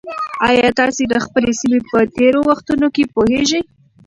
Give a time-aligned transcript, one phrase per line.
[0.47, 3.61] ایا تاسي د خپلې سیمې په تېرو وختونو پوهېږئ؟